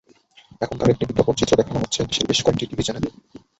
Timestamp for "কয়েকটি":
2.43-2.65